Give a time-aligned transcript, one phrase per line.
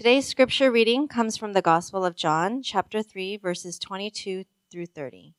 [0.00, 5.34] Today's scripture reading comes from the Gospel of John, chapter 3, verses 22 through 30.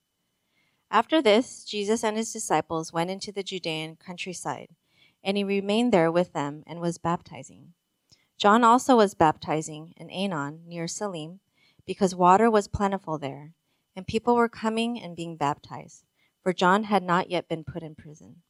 [0.91, 4.67] After this, Jesus and his disciples went into the Judean countryside,
[5.23, 7.73] and he remained there with them and was baptizing.
[8.37, 11.39] John also was baptizing in Aenon near Salim,
[11.87, 13.55] because water was plentiful there,
[13.95, 16.05] and people were coming and being baptized,
[16.43, 18.43] for John had not yet been put in prison.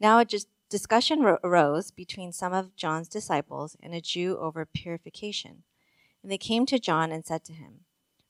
[0.00, 0.24] Now a
[0.70, 5.64] discussion arose between some of John's disciples and a Jew over purification.
[6.22, 7.80] And they came to John and said to him,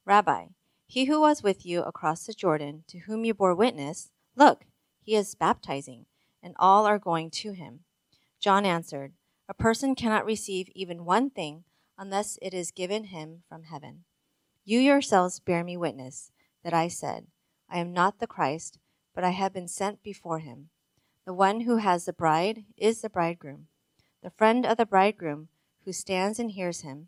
[0.04, 0.46] Rabbi,
[0.86, 4.64] he who was with you across the Jordan, to whom you bore witness, look,
[5.02, 6.06] he is baptizing,
[6.42, 7.80] and all are going to him.
[8.40, 9.12] John answered,
[9.48, 11.64] A person cannot receive even one thing
[11.98, 14.04] unless it is given him from heaven.
[14.64, 16.32] You yourselves bear me witness
[16.64, 17.26] that I said,
[17.68, 18.78] I am not the Christ,
[19.14, 20.70] but I have been sent before him.
[21.30, 23.68] The one who has the bride is the bridegroom.
[24.20, 25.46] The friend of the bridegroom,
[25.84, 27.06] who stands and hears him,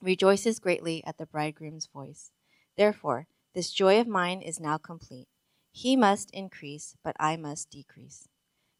[0.00, 2.30] rejoices greatly at the bridegroom's voice.
[2.76, 5.26] Therefore, this joy of mine is now complete.
[5.72, 8.28] He must increase, but I must decrease.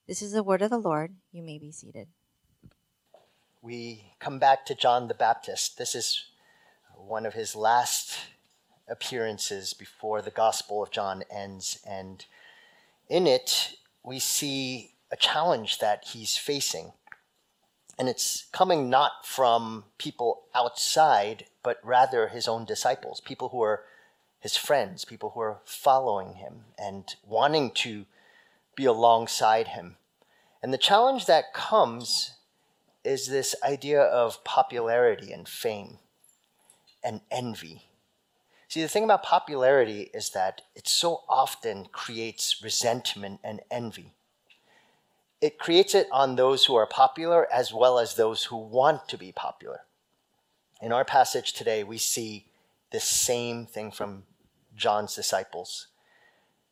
[0.06, 1.16] This is the word of the Lord.
[1.32, 2.06] You may be seated.
[3.62, 5.76] We come back to John the Baptist.
[5.76, 6.26] This is
[6.94, 8.16] one of his last
[8.86, 11.80] appearances before the Gospel of John ends.
[11.84, 12.24] And
[13.08, 16.92] in it, we see a challenge that he's facing.
[17.98, 23.84] And it's coming not from people outside, but rather his own disciples, people who are
[24.40, 28.06] his friends, people who are following him and wanting to
[28.74, 29.96] be alongside him.
[30.62, 32.32] And the challenge that comes
[33.04, 35.98] is this idea of popularity and fame
[37.04, 37.88] and envy.
[38.72, 44.14] See, the thing about popularity is that it so often creates resentment and envy.
[45.42, 49.18] It creates it on those who are popular as well as those who want to
[49.18, 49.80] be popular.
[50.80, 52.46] In our passage today, we see
[52.92, 54.22] the same thing from
[54.74, 55.88] John's disciples.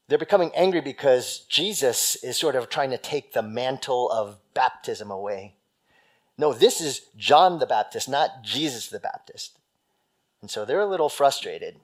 [0.09, 5.11] They're becoming angry because Jesus is sort of trying to take the mantle of baptism
[5.11, 5.57] away.
[6.39, 9.59] No, this is John the Baptist, not Jesus the Baptist.
[10.41, 11.77] And so they're a little frustrated.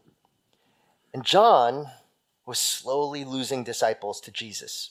[1.16, 1.86] And John
[2.44, 4.90] was slowly losing disciples to Jesus.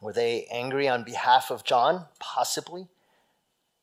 [0.00, 2.06] Were they angry on behalf of John?
[2.18, 2.88] Possibly.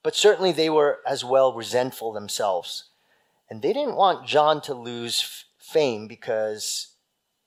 [0.01, 2.85] But certainly they were as well resentful themselves.
[3.47, 6.95] And they didn't want John to lose fame because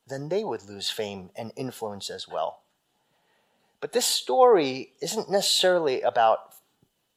[0.07, 2.61] then they would lose fame and influence as well.
[3.81, 6.55] But this story isn't necessarily about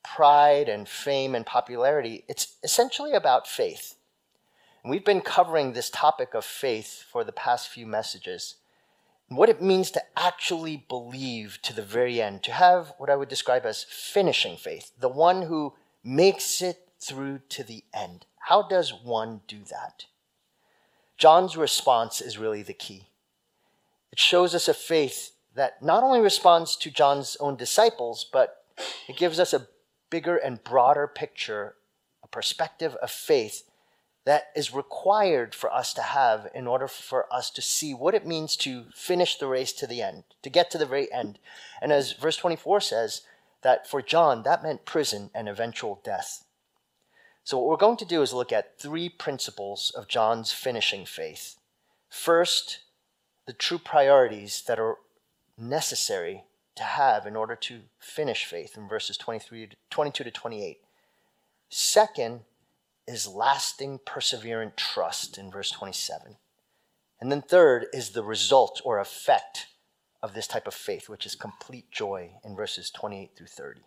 [0.03, 3.97] pride and fame and popularity, it's essentially about faith.
[4.84, 8.56] And we've been covering this topic of faith for the past few messages.
[9.30, 13.16] And what it means to actually believe to the very end, to have what I
[13.16, 18.25] would describe as finishing faith, the one who makes it through to the end.
[18.47, 20.06] How does one do that?
[21.18, 23.09] John's response is really the key.
[24.12, 28.66] It shows us a faith that not only responds to John's own disciples, but
[29.08, 29.68] it gives us a
[30.09, 31.75] bigger and broader picture,
[32.24, 33.64] a perspective of faith
[34.26, 38.26] that is required for us to have in order for us to see what it
[38.26, 41.40] means to finish the race to the end, to get to the very end.
[41.82, 43.22] And as verse 24 says,
[43.62, 46.46] that for John, that meant prison and eventual death.
[47.44, 51.56] So, what we're going to do is look at three principles of John's finishing faith.
[52.09, 52.80] First,
[53.48, 54.98] the true priorities that are
[55.58, 56.44] necessary
[56.76, 60.80] to have in order to finish faith in verses 23 to 22 to 28.
[61.70, 62.42] Second,
[63.12, 66.38] is lasting, perseverant trust in verse 27.
[67.20, 69.68] And then third is the result or effect
[70.24, 73.82] of this type of faith, which is complete joy in verses 28 through 30.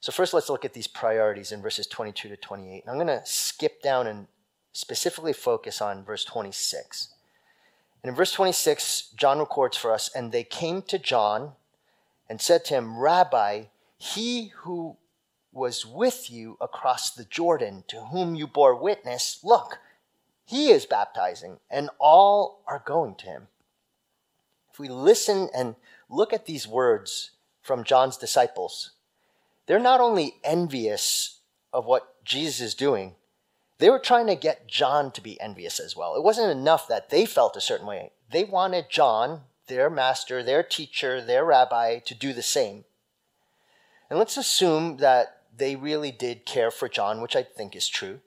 [0.00, 2.84] So, first, let's look at these priorities in verses 22 to 28.
[2.84, 4.26] And I'm going to skip down and
[4.72, 7.08] specifically focus on verse 26.
[8.02, 11.52] And in verse 26, John records for us, and they came to John
[12.28, 13.64] and said to him, Rabbi,
[13.96, 14.96] he who
[15.56, 19.78] was with you across the Jordan, to whom you bore witness, look,
[20.44, 23.48] he is baptizing, and all are going to him.
[24.72, 25.74] If we listen and
[26.08, 27.32] look at these words
[27.62, 28.92] from John's disciples,
[29.66, 31.40] they're not only envious
[31.72, 33.14] of what Jesus is doing,
[33.78, 36.14] they were trying to get John to be envious as well.
[36.14, 38.12] It wasn't enough that they felt a certain way.
[38.30, 42.84] They wanted John, their master, their teacher, their rabbi, to do the same.
[44.08, 48.20] And let's assume that they really did care for John, which I think is true.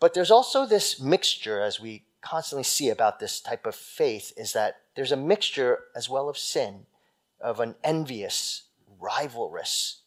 [0.00, 4.52] But there's also this mixture, as we constantly see about this type of faith, is
[4.52, 6.86] that there's a mixture as well of sin,
[7.40, 8.62] of an envious,
[9.00, 10.00] rivalrous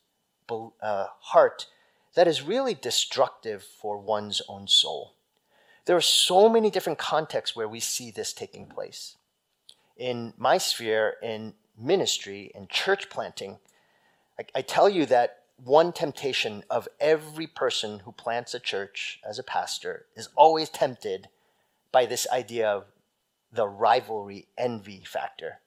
[0.49, 1.67] uh, heart
[2.15, 5.13] that is really destructive for one's own soul.
[5.85, 9.17] There are so many different contexts where we see this taking place.
[9.97, 13.59] In my sphere, in ministry, in church planting,
[14.39, 19.39] I, I tell you that one temptation of every person who plants a church as
[19.39, 21.29] a pastor is always tempted
[21.91, 22.85] by this idea of
[23.51, 25.59] the rivalry envy factor.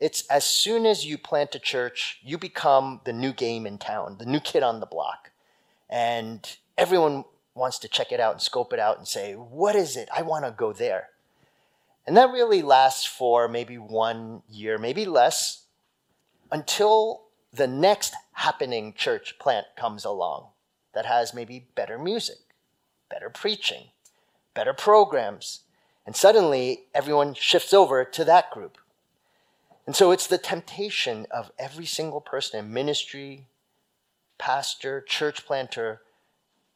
[0.00, 4.16] It's as soon as you plant a church, you become the new game in town,
[4.18, 5.30] the new kid on the block.
[5.88, 7.24] And everyone
[7.54, 10.08] wants to check it out and scope it out and say, What is it?
[10.12, 11.10] I want to go there.
[12.06, 15.66] And that really lasts for maybe one year, maybe less,
[16.50, 17.22] until
[17.52, 20.48] the next happening church plant comes along
[20.94, 22.38] that has maybe better music,
[23.10, 23.84] better preaching,
[24.54, 25.60] better programs.
[26.06, 28.78] And suddenly everyone shifts over to that group.
[29.86, 33.46] And so it's the temptation of every single person in ministry,
[34.38, 36.02] pastor, church planter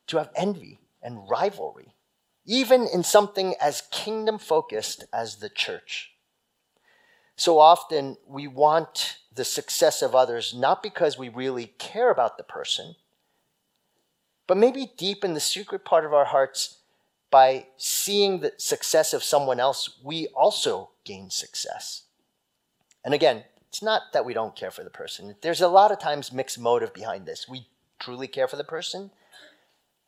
[0.08, 1.94] to have envy and rivalry,
[2.44, 6.12] even in something as kingdom focused as the church.
[7.36, 12.44] So often we want the success of others not because we really care about the
[12.44, 12.96] person,
[14.46, 16.78] but maybe deep in the secret part of our hearts,
[17.30, 22.04] by seeing the success of someone else, we also gain success.
[23.04, 25.34] And again, it's not that we don't care for the person.
[25.42, 27.48] There's a lot of times mixed motive behind this.
[27.48, 27.66] We
[27.98, 29.10] truly care for the person,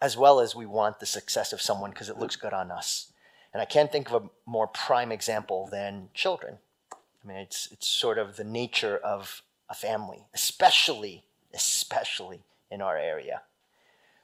[0.00, 3.12] as well as we want the success of someone because it looks good on us.
[3.52, 6.58] And I can't think of a more prime example than children.
[7.28, 12.40] Mean, it's, it's sort of the nature of a family, especially, especially
[12.70, 13.42] in our area,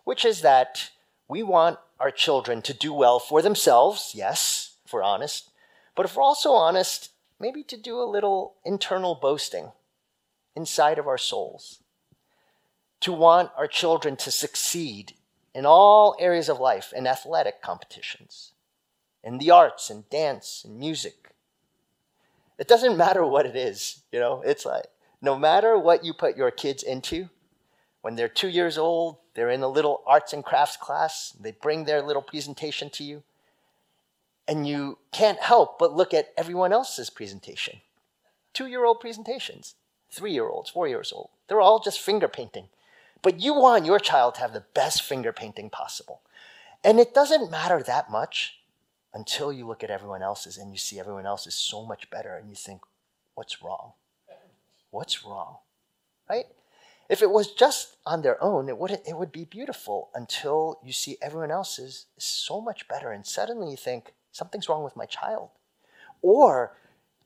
[0.05, 0.91] which is that
[1.29, 5.51] we want our children to do well for themselves, yes, if we're honest,
[5.95, 9.73] but if we're also honest, maybe to do a little internal boasting
[10.57, 11.81] inside of our souls,
[13.01, 15.13] to want our children to succeed
[15.55, 18.53] in all areas of life, in athletic competitions,
[19.23, 21.34] in the arts, and dance, and music,
[22.59, 24.87] it doesn't matter what it is, you know, it's like
[25.21, 27.29] no matter what you put your kids into,
[28.03, 31.85] when they're two years old, they're in a little arts and crafts class, they bring
[31.85, 33.23] their little presentation to you,
[34.47, 37.81] and you can't help but look at everyone else's presentation.
[38.53, 39.75] Two year old presentations,
[40.11, 42.69] three year olds, four years old, they're all just finger painting.
[43.23, 46.21] But you want your child to have the best finger painting possible.
[46.85, 48.59] And it doesn't matter that much
[49.15, 52.37] until you look at everyone else's and you see everyone else is so much better
[52.37, 52.83] and you think,
[53.35, 53.93] what's wrong?
[54.91, 55.59] What's wrong?
[56.29, 56.47] Right?
[57.09, 60.93] If it was just on their own, it wouldn't it would be beautiful until you
[60.93, 65.07] see everyone else's is so much better and suddenly you think something's wrong with my
[65.07, 65.51] child.
[66.21, 66.77] Or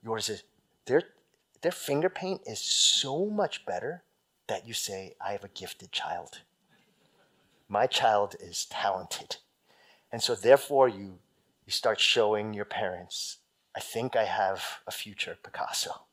[0.02, 0.42] yours is
[0.86, 1.04] their
[1.62, 4.02] their finger paint is so much better
[4.48, 6.40] that you say I have a gifted child.
[7.68, 9.36] My child is talented.
[10.10, 11.18] And so therefore you
[11.68, 13.40] you start showing your parents,
[13.76, 16.06] I think I have a future Picasso,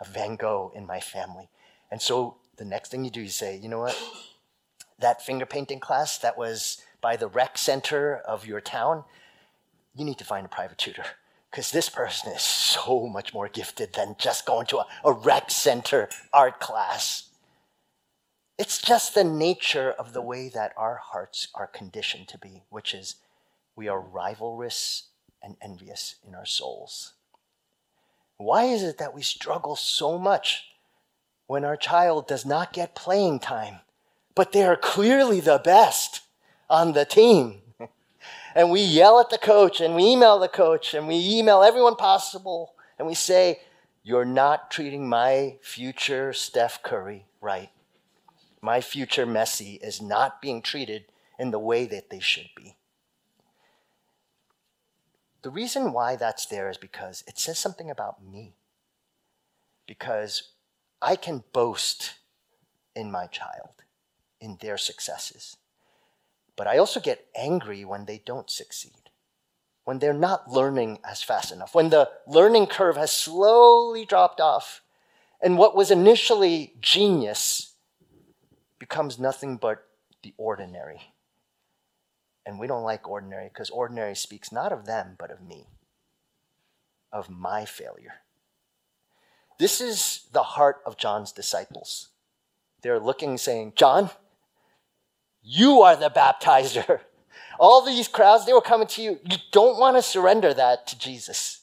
[0.00, 1.48] a Van Gogh in my family.
[1.92, 3.96] And so the next thing you do, you say, you know what?
[4.98, 9.04] That finger painting class that was by the rec center of your town,
[9.94, 11.04] you need to find a private tutor
[11.52, 15.52] because this person is so much more gifted than just going to a, a rec
[15.52, 17.28] center art class.
[18.58, 22.92] It's just the nature of the way that our hearts are conditioned to be, which
[22.92, 23.14] is
[23.76, 25.04] we are rivalrous
[25.42, 27.14] and envious in our souls.
[28.36, 30.64] Why is it that we struggle so much
[31.46, 33.80] when our child does not get playing time,
[34.34, 36.22] but they are clearly the best
[36.68, 37.60] on the team?
[38.54, 41.96] and we yell at the coach and we email the coach and we email everyone
[41.96, 43.60] possible and we say,
[44.02, 47.70] You're not treating my future Steph Curry right.
[48.60, 51.04] My future Messi is not being treated
[51.38, 52.76] in the way that they should be.
[55.44, 58.54] The reason why that's there is because it says something about me.
[59.86, 60.54] Because
[61.02, 62.14] I can boast
[62.96, 63.84] in my child,
[64.40, 65.58] in their successes.
[66.56, 69.10] But I also get angry when they don't succeed,
[69.84, 74.80] when they're not learning as fast enough, when the learning curve has slowly dropped off,
[75.42, 77.74] and what was initially genius
[78.78, 79.86] becomes nothing but
[80.22, 81.13] the ordinary.
[82.46, 85.66] And we don't like ordinary because ordinary speaks not of them, but of me,
[87.12, 88.16] of my failure.
[89.58, 92.08] This is the heart of John's disciples.
[92.82, 94.10] They're looking, saying, John,
[95.42, 97.00] you are the baptizer.
[97.58, 99.18] All these crowds, they were coming to you.
[99.24, 101.62] You don't want to surrender that to Jesus.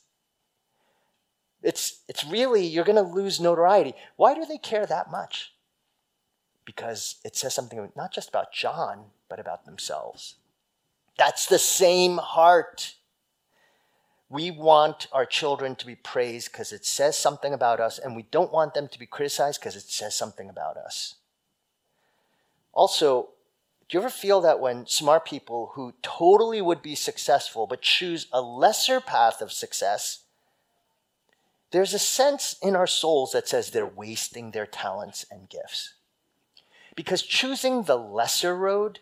[1.62, 3.94] It's, it's really, you're going to lose notoriety.
[4.16, 5.52] Why do they care that much?
[6.66, 10.36] because it says something not just about John, but about themselves.
[11.22, 12.96] That's the same heart.
[14.28, 18.24] We want our children to be praised because it says something about us, and we
[18.24, 21.18] don't want them to be criticized because it says something about us.
[22.74, 23.30] Also,
[23.88, 28.26] do you ever feel that when smart people who totally would be successful but choose
[28.34, 30.24] a lesser path of success,
[31.70, 35.94] there's a sense in our souls that says they're wasting their talents and gifts?
[36.96, 39.02] Because choosing the lesser road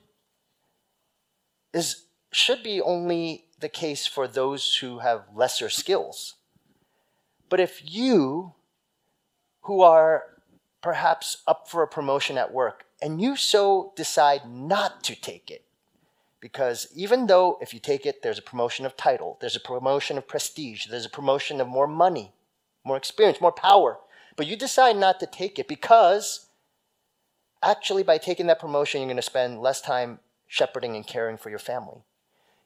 [1.74, 6.36] is should be only the case for those who have lesser skills.
[7.50, 8.54] But if you,
[9.62, 10.24] who are
[10.82, 15.66] perhaps up for a promotion at work, and you so decide not to take it,
[16.40, 20.18] because even though if you take it, there's a promotion of title, there's a promotion
[20.18, 22.32] of prestige, there's a promotion of more money,
[22.86, 23.98] more experience, more power,
[24.38, 26.48] but you decide not to take it because
[27.62, 31.50] actually by taking that promotion, you're going to spend less time shepherding and caring for
[31.50, 32.04] your family.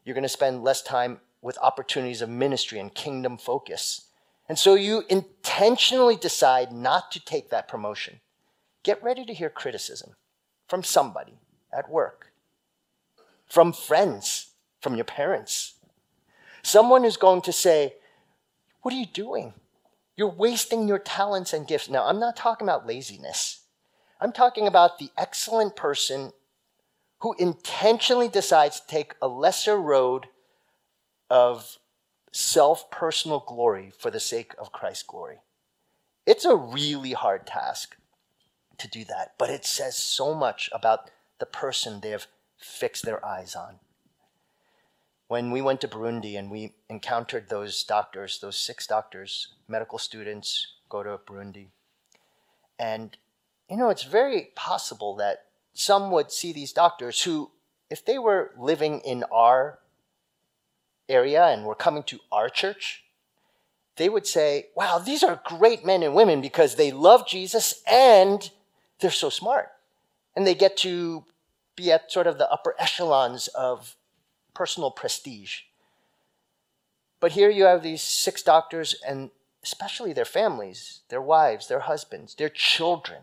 [0.04, 4.08] You're going to spend less time with opportunities of ministry and kingdom focus.
[4.48, 8.20] And so you intentionally decide not to take that promotion.
[8.84, 10.16] Get ready to hear criticism
[10.68, 11.40] from somebody
[11.72, 12.32] at work,
[13.48, 15.76] from friends, from your parents.
[16.62, 17.96] Someone who's going to say,
[18.82, 19.54] What are you doing?
[20.16, 21.90] You're wasting your talents and gifts.
[21.90, 23.62] Now, I'm not talking about laziness.
[24.22, 26.34] I'm talking about the excellent person
[27.24, 30.28] who intentionally decides to take a lesser road
[31.30, 31.78] of
[32.34, 35.38] self personal glory for the sake of Christ's glory.
[36.26, 37.96] It's a really hard task
[38.78, 42.28] to do that, but it says so much about the person they have
[42.58, 43.80] fixed their eyes on.
[45.30, 50.74] When we went to Burundi and we encountered those doctors, those six doctors, medical students
[50.90, 51.68] go to Burundi.
[52.78, 53.16] And,
[53.70, 57.52] you know, it's very possible that some would see these doctors who,
[57.90, 59.80] if they were living in our
[61.10, 63.04] area and were coming to our church,
[63.98, 68.50] they would say, Wow, these are great men and women because they love Jesus and
[69.00, 69.70] they're so smart.
[70.36, 71.26] And they get to
[71.76, 73.96] be at sort of the upper echelons of
[74.54, 75.62] personal prestige.
[77.20, 79.32] But here you have these six doctors and
[79.64, 83.22] especially their families, their wives, their husbands, their children,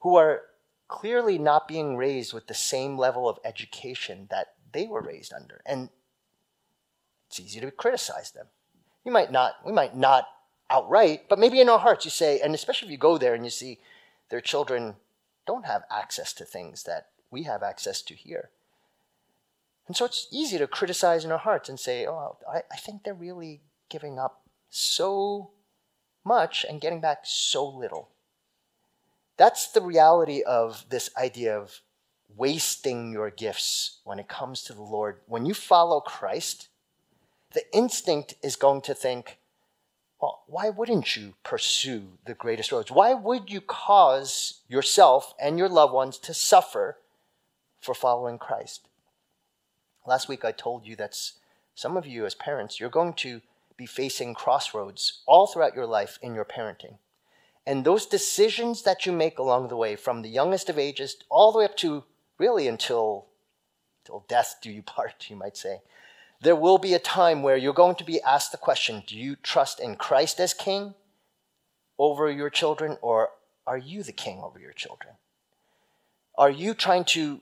[0.00, 0.42] who are
[0.88, 5.60] clearly not being raised with the same level of education that they were raised under.
[5.64, 5.88] And
[7.28, 8.46] it's easy to criticize them.
[9.04, 10.28] You might not, we might not
[10.70, 13.44] outright, but maybe in our hearts you say, and especially if you go there and
[13.44, 13.78] you see
[14.30, 14.96] their children
[15.46, 18.50] don't have access to things that we have access to here.
[19.86, 23.02] And so it's easy to criticize in our hearts and say, oh, I, I think
[23.02, 23.60] they're really
[23.90, 25.50] giving up so
[26.24, 28.08] much and getting back so little.
[29.36, 31.80] That's the reality of this idea of
[32.36, 35.18] wasting your gifts when it comes to the Lord.
[35.26, 36.68] When you follow Christ,
[37.52, 39.38] the instinct is going to think,
[40.20, 42.90] well, why wouldn't you pursue the greatest roads?
[42.90, 46.98] Why would you cause yourself and your loved ones to suffer
[47.80, 48.88] for following Christ?
[50.06, 51.16] Last week I told you that
[51.74, 53.40] some of you as parents, you're going to
[53.76, 56.98] be facing crossroads all throughout your life in your parenting.
[57.66, 61.50] And those decisions that you make along the way, from the youngest of ages all
[61.52, 62.04] the way up to
[62.38, 63.26] really until,
[64.02, 65.80] until death do you part, you might say,
[66.40, 69.36] there will be a time where you're going to be asked the question do you
[69.36, 70.94] trust in Christ as king
[71.98, 73.30] over your children, or
[73.66, 75.14] are you the king over your children?
[76.36, 77.40] Are you trying to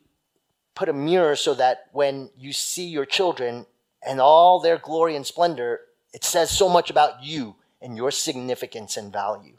[0.74, 3.66] put a mirror so that when you see your children
[4.06, 5.80] and all their glory and splendor,
[6.12, 9.56] it says so much about you and your significance and value?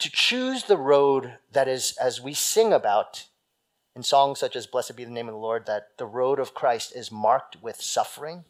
[0.00, 3.26] To choose the road that is, as we sing about
[3.94, 6.54] in songs such as Blessed be the name of the Lord, that the road of
[6.54, 8.44] Christ is marked with suffering.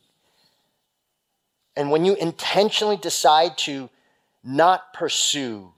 [1.76, 3.90] And when you intentionally decide to
[4.42, 5.72] not pursue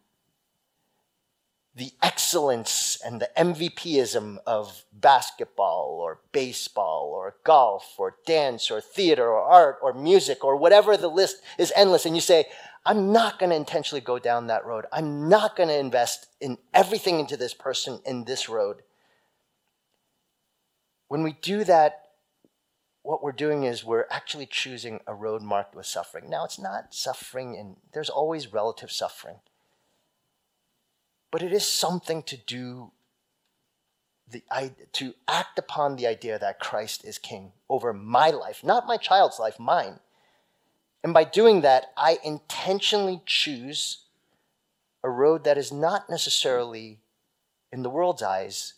[1.75, 9.27] the excellence and the MVPism of basketball or baseball or golf or dance or theater
[9.27, 12.45] or art or music or whatever the list is endless, and you say,
[12.85, 14.87] I'm not going to intentionally go down that road.
[14.93, 18.83] I'm not going to invest in everything into this person in this road.
[21.09, 22.03] When we do that,
[23.03, 26.29] what we're doing is we're actually choosing a road marked with suffering.
[26.29, 29.37] Now, it's not suffering, and there's always relative suffering,
[31.31, 32.93] but it is something to do.
[34.29, 34.43] The,
[34.93, 39.39] to act upon the idea that Christ is king over my life, not my child's
[39.39, 39.99] life, mine.
[41.03, 44.05] And by doing that, I intentionally choose
[45.03, 47.01] a road that is not necessarily
[47.73, 48.75] in the world's eyes,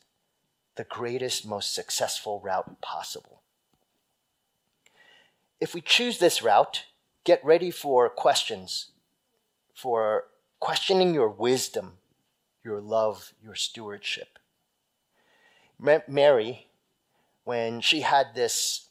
[0.76, 3.42] the greatest, most successful route possible.
[5.60, 6.84] If we choose this route,
[7.24, 8.90] get ready for questions,
[9.74, 10.24] for
[10.60, 11.94] questioning your wisdom,
[12.64, 14.38] your love, your stewardship.
[15.78, 16.68] Mary,
[17.44, 18.88] when she had this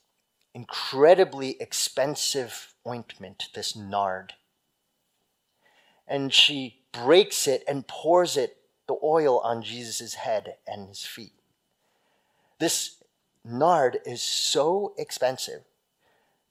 [0.54, 4.34] incredibly expensive ointment, this nard,
[6.08, 11.34] and she breaks it and pours it, the oil, on Jesus' head and his feet.
[12.60, 13.04] This
[13.44, 15.62] nard is so expensive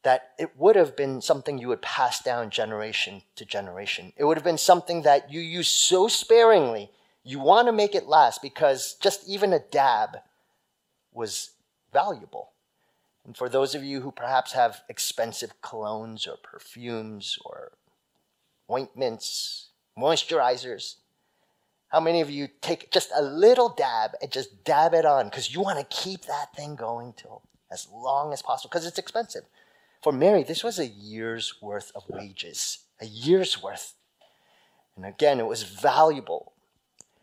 [0.03, 4.13] that it would have been something you would pass down generation to generation.
[4.17, 6.91] It would have been something that you use so sparingly.
[7.23, 10.19] You want to make it last because just even a dab
[11.13, 11.51] was
[11.93, 12.52] valuable.
[13.25, 17.73] And for those of you who perhaps have expensive colognes or perfumes or
[18.71, 20.97] ointments, moisturizers,
[21.89, 25.55] how many of you take just a little dab and just dab it on because
[25.55, 29.45] you want to keep that thing going till as long as possible because it's expensive?
[30.03, 33.95] For Mary, this was a year's worth of wages, a year's worth.
[34.97, 36.53] And again, it was valuable.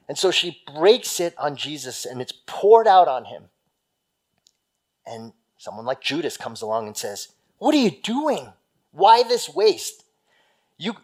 [0.08, 3.46] And so she breaks it on Jesus and it's poured out on him.
[5.06, 7.28] And someone like Judas comes along and says,
[7.60, 8.52] What are you doing?
[8.92, 10.04] Why this waste?
[10.78, 10.96] You,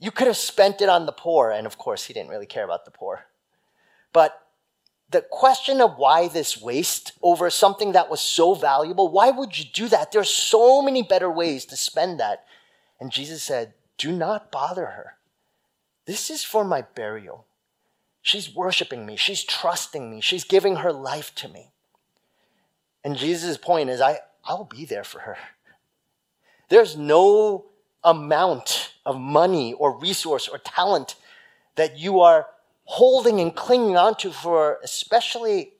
[0.00, 1.50] you could have spent it on the poor.
[1.50, 3.26] And of course, he didn't really care about the poor.
[4.12, 4.42] But
[5.10, 9.66] the question of why this waste over something that was so valuable, why would you
[9.72, 10.10] do that?
[10.10, 12.44] There's so many better ways to spend that.
[12.98, 15.16] And Jesus said, Do not bother her.
[16.06, 17.46] This is for my burial.
[18.22, 19.16] She's worshiping me.
[19.16, 20.20] She's trusting me.
[20.20, 21.72] She's giving her life to me.
[23.06, 25.36] And Jesus' point is, I, I'll be there for her.
[26.70, 27.66] There's no
[28.02, 31.14] amount of money or resource or talent
[31.76, 32.48] that you are
[32.82, 35.74] holding and clinging onto for especially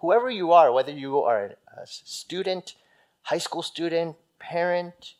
[0.00, 2.74] whoever you are, whether you are a student,
[3.22, 5.14] high school student, parent,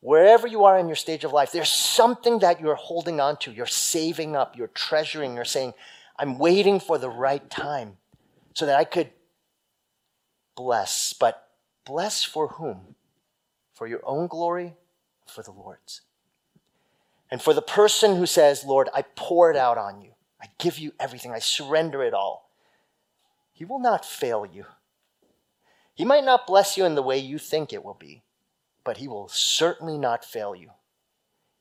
[0.00, 3.52] wherever you are in your stage of life, there's something that you're holding on to,
[3.52, 5.74] you're saving up, you're treasuring, you're saying,
[6.18, 7.98] I'm waiting for the right time
[8.54, 9.10] so that I could
[10.56, 11.12] bless.
[11.12, 11.48] But
[11.84, 12.94] bless for whom?
[13.72, 14.74] For your own glory,
[15.26, 16.02] for the Lord's.
[17.30, 20.10] And for the person who says, Lord, I pour it out on you.
[20.40, 21.32] I give you everything.
[21.32, 22.50] I surrender it all.
[23.52, 24.66] He will not fail you.
[25.94, 28.22] He might not bless you in the way you think it will be,
[28.84, 30.70] but He will certainly not fail you.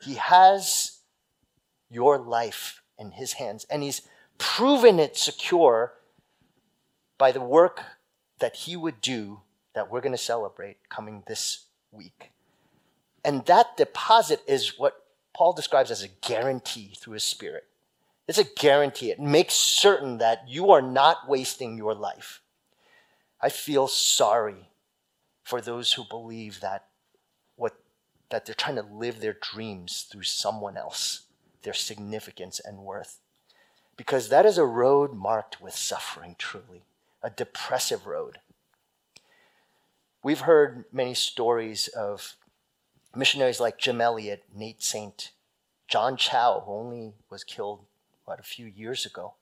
[0.01, 0.99] He has
[1.89, 4.01] your life in His hands, and He's
[4.39, 5.93] proven it secure
[7.17, 7.81] by the work
[8.39, 9.41] that He would do
[9.73, 12.31] that we're going to celebrate coming this week.
[13.25, 14.95] And that deposit is what
[15.33, 17.65] Paul describes as a guarantee through His Spirit.
[18.27, 19.11] It's a guarantee.
[19.11, 22.41] It makes certain that you are not wasting your life.
[23.41, 24.69] I feel sorry
[25.43, 26.85] for those who believe that
[27.57, 27.75] what
[28.29, 31.23] that they're trying to live their dreams through someone else,
[31.63, 33.19] their significance and worth.
[33.97, 36.83] Because that is a road marked with suffering, truly,
[37.23, 38.39] a depressive road.
[40.23, 42.35] We've heard many stories of
[43.15, 45.31] missionaries like Jim Elliot, Nate Saint,
[45.87, 47.85] John Chau, who only was killed
[48.25, 49.33] what, a few years ago.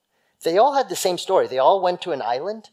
[0.43, 1.47] They all had the same story.
[1.47, 2.69] They all went to an island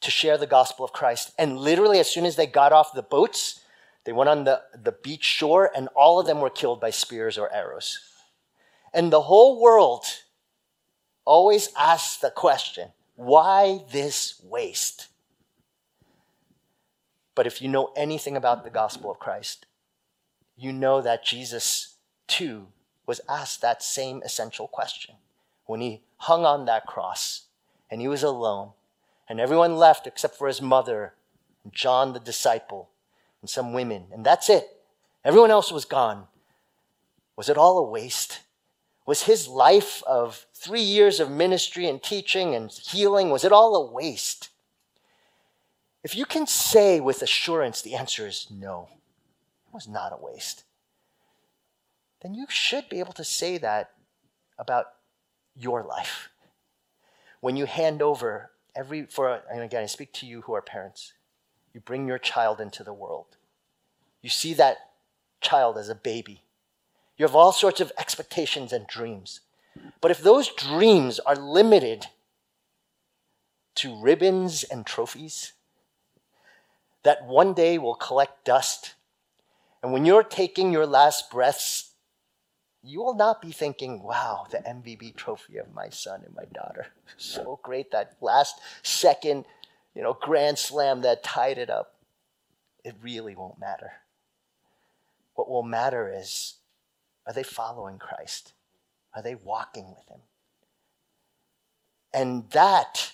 [0.00, 1.32] to share the gospel of Christ.
[1.38, 3.60] And literally, as soon as they got off the boats,
[4.04, 7.36] they went on the, the beach shore, and all of them were killed by spears
[7.36, 7.98] or arrows.
[8.94, 10.04] And the whole world
[11.24, 15.08] always asks the question why this waste?
[17.34, 19.66] But if you know anything about the gospel of Christ,
[20.56, 22.68] you know that Jesus, too,
[23.06, 25.16] was asked that same essential question
[25.66, 27.42] when he hung on that cross
[27.90, 28.70] and he was alone,
[29.28, 31.12] and everyone left except for his mother,
[31.70, 32.88] John the disciple,
[33.42, 34.82] and some women, and that's it.
[35.26, 36.26] Everyone else was gone.
[37.36, 38.40] Was it all a waste?
[39.04, 43.74] Was his life of three years of ministry and teaching and healing, was it all
[43.74, 44.50] a waste?
[46.04, 48.88] If you can say with assurance the answer is no,
[49.66, 50.64] it was not a waste,
[52.22, 53.92] then you should be able to say that
[54.58, 54.86] about
[55.56, 56.28] your life.
[57.40, 61.14] When you hand over every, for, and again, I speak to you who are parents,
[61.72, 63.36] you bring your child into the world.
[64.20, 64.76] You see that
[65.40, 66.42] child as a baby.
[67.16, 69.40] You have all sorts of expectations and dreams.
[70.00, 72.06] But if those dreams are limited
[73.76, 75.52] to ribbons and trophies
[77.02, 78.94] that one day will collect dust,
[79.82, 81.90] and when you're taking your last breaths
[82.82, 86.86] you will not be thinking, wow, the MVP trophy of my son and my daughter.
[87.16, 89.44] So great that last second,
[89.94, 91.96] you know, grand slam that tied it up.
[92.82, 93.92] It really won't matter.
[95.34, 96.54] What will matter is
[97.26, 98.54] are they following Christ?
[99.14, 100.20] Are they walking with Him?
[102.12, 103.12] And that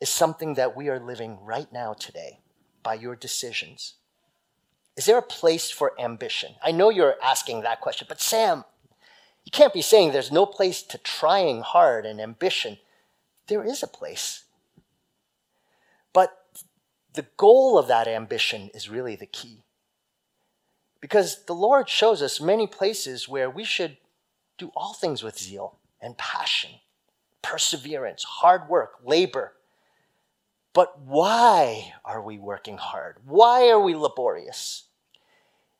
[0.00, 2.40] is something that we are living right now today
[2.82, 3.94] by your decisions.
[4.96, 6.54] Is there a place for ambition?
[6.62, 8.64] I know you're asking that question, but Sam,
[9.44, 12.78] you can't be saying there's no place to trying hard and ambition.
[13.46, 14.44] There is a place.
[16.12, 16.36] But
[17.12, 19.62] the goal of that ambition is really the key.
[21.00, 23.98] Because the Lord shows us many places where we should
[24.58, 26.70] do all things with zeal and passion,
[27.42, 29.54] perseverance, hard work, labor.
[30.72, 33.16] But why are we working hard?
[33.24, 34.84] Why are we laborious?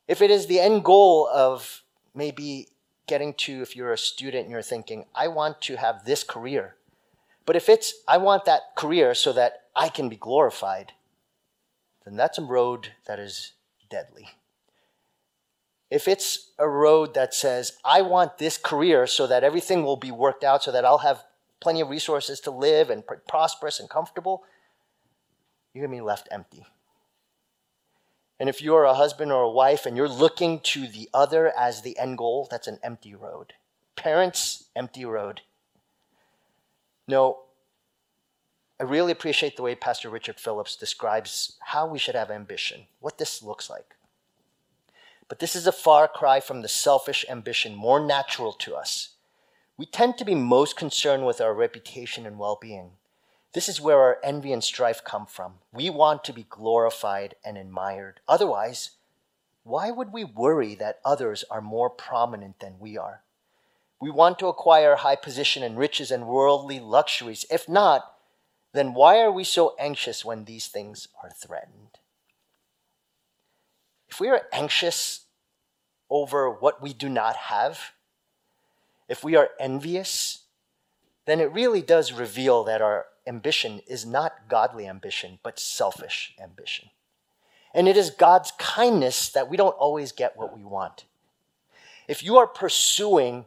[0.08, 1.82] If it is the end goal of
[2.14, 2.68] maybe
[3.06, 6.76] getting to, if you're a student and you're thinking, I want to have this career,
[7.44, 10.92] but if it's, I want that career so that I can be glorified,
[12.04, 13.52] then that's a road that is
[13.88, 14.28] deadly
[15.90, 20.10] if it's a road that says, I want this career so that everything will be
[20.10, 21.24] worked out, so that I'll have
[21.60, 24.42] plenty of resources to live and prosperous and comfortable,
[25.72, 26.66] you're going to be left empty.
[28.38, 31.82] And if you're a husband or a wife and you're looking to the other as
[31.82, 33.54] the end goal, that's an empty road.
[33.94, 35.40] Parents, empty road.
[37.08, 37.44] No,
[38.78, 43.16] I really appreciate the way Pastor Richard Phillips describes how we should have ambition, what
[43.16, 43.95] this looks like.
[45.28, 49.10] But this is a far cry from the selfish ambition more natural to us.
[49.76, 52.92] We tend to be most concerned with our reputation and well being.
[53.52, 55.54] This is where our envy and strife come from.
[55.72, 58.20] We want to be glorified and admired.
[58.28, 58.90] Otherwise,
[59.64, 63.22] why would we worry that others are more prominent than we are?
[64.00, 67.46] We want to acquire high position and riches and worldly luxuries.
[67.50, 68.14] If not,
[68.72, 71.98] then why are we so anxious when these things are threatened?
[74.16, 75.26] If we are anxious
[76.08, 77.92] over what we do not have,
[79.10, 80.44] if we are envious,
[81.26, 86.88] then it really does reveal that our ambition is not godly ambition, but selfish ambition.
[87.74, 91.04] And it is God's kindness that we don't always get what we want.
[92.08, 93.44] If you are pursuing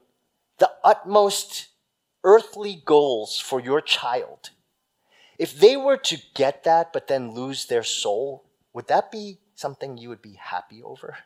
[0.59, 1.69] the utmost
[2.23, 4.51] earthly goals for your child,
[5.39, 9.97] if they were to get that but then lose their soul, would that be something
[9.97, 11.17] you would be happy over?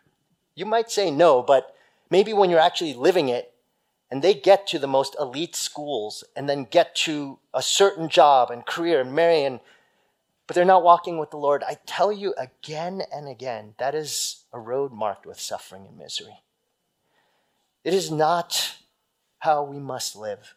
[0.55, 1.75] You might say no, but
[2.09, 3.53] maybe when you're actually living it
[4.11, 8.51] and they get to the most elite schools and then get to a certain job
[8.51, 9.59] and career and marry and
[10.45, 11.63] but they're not walking with the Lord.
[11.63, 16.41] I tell you again and again, that is a road marked with suffering and misery.
[17.83, 18.75] It is not
[19.39, 20.55] how we must live.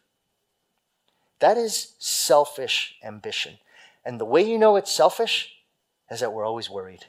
[1.39, 3.59] That is selfish ambition.
[4.05, 5.53] And the way you know it's selfish
[6.09, 7.05] is that we're always worried.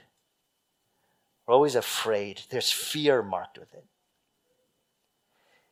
[1.48, 2.42] We're always afraid.
[2.50, 3.84] There's fear marked with it.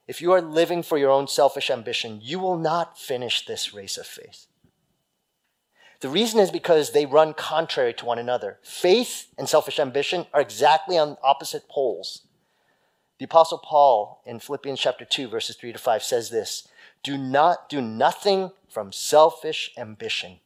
[0.08, 3.98] If you are living for your own selfish ambition, you will not finish this race
[3.98, 4.46] of faith.
[6.00, 8.58] The reason is because they run contrary to one another.
[8.62, 12.22] Faith and selfish ambition are exactly on opposite poles.
[13.18, 16.66] The apostle Paul in Philippians chapter 2 verses 3 to 5 says this,
[17.02, 20.40] "Do not do nothing from selfish ambition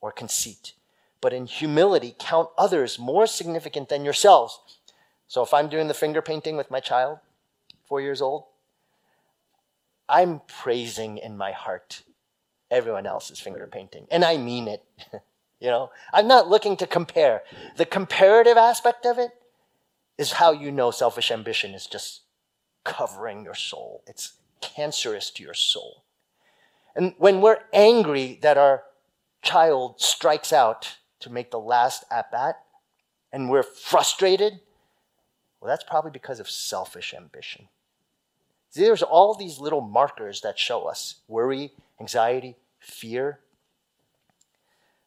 [0.00, 0.72] or conceit,
[1.20, 4.60] but in humility count others more significant than yourselves.
[5.28, 7.18] So if I'm doing the finger painting with my child,
[7.84, 8.44] four years old,
[10.08, 12.02] I'm praising in my heart
[12.70, 14.06] everyone else's finger painting.
[14.10, 14.84] And I mean it.
[15.60, 17.42] you know, I'm not looking to compare.
[17.76, 19.30] The comparative aspect of it
[20.18, 22.22] is how you know selfish ambition is just
[22.84, 24.02] covering your soul.
[24.06, 26.04] It's cancerous to your soul.
[26.94, 28.82] And when we're angry that our
[29.42, 32.60] child strikes out to make the last at bat
[33.32, 34.60] and we're frustrated,
[35.60, 37.68] well, that's probably because of selfish ambition.
[38.74, 43.40] There's all these little markers that show us worry, anxiety, fear.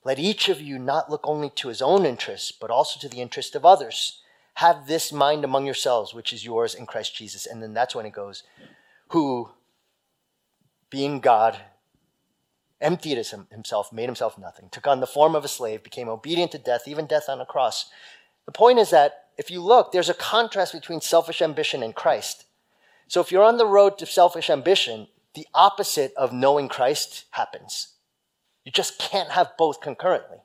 [0.04, 3.22] Let each of you not look only to his own interests, but also to the
[3.22, 4.22] interest of others.
[4.56, 7.46] Have this mind among yourselves, which is yours in Christ Jesus.
[7.46, 8.44] And then that's when it goes,
[9.10, 9.50] who,
[10.90, 11.58] being God,
[12.84, 13.18] emptied
[13.50, 16.88] himself, made himself nothing, took on the form of a slave, became obedient to death,
[16.88, 17.90] even death on a cross.
[18.46, 22.46] The point is that if you look, there's a contrast between selfish ambition and Christ.
[23.08, 27.94] So if you're on the road to selfish ambition, the opposite of knowing Christ happens.
[28.66, 30.38] You just can't have both concurrently.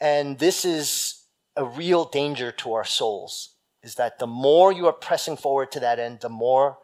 [0.00, 1.22] And this is
[1.56, 3.50] a real danger to our souls.
[3.86, 6.76] is that the more you are pressing forward to that end, the more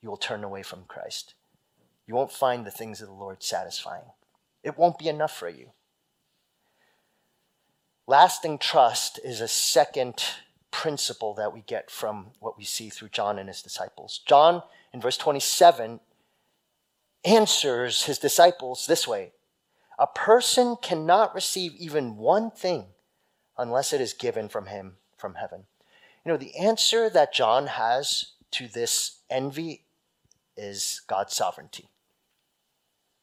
[0.00, 1.34] you will turn away from Christ.
[2.06, 4.04] You won't find the things of the Lord satisfying.
[4.62, 5.70] It won't be enough for you.
[8.06, 10.22] Lasting trust is a second
[10.70, 14.20] principle that we get from what we see through John and his disciples.
[14.26, 14.62] John,
[14.92, 16.00] in verse 27,
[17.24, 19.32] answers his disciples this way
[19.98, 22.86] A person cannot receive even one thing
[23.56, 25.64] unless it is given from him from heaven.
[26.24, 29.84] You know, the answer that John has to this envy
[30.56, 31.88] is God's sovereignty.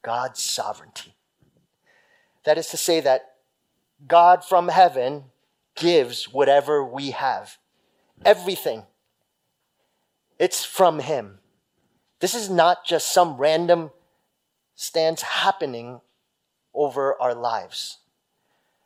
[0.04, 1.16] God's sovereignty.
[2.44, 3.34] That is to say, that
[4.08, 5.26] God from heaven
[5.76, 7.58] gives whatever we have.
[8.26, 8.84] Everything.
[10.40, 11.40] It's from Him.
[12.20, 13.92] This is not just some random
[14.76, 16.02] stance happening
[16.74, 18.00] over our lives.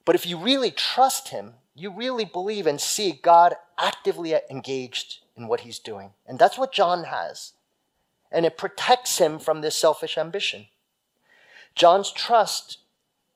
[0.03, 5.47] But if you really trust Him, you really believe and see God actively engaged in
[5.47, 6.11] what He's doing.
[6.25, 7.53] And that's what John has.
[8.31, 10.65] And it protects him from this selfish ambition.
[11.75, 12.79] John's trust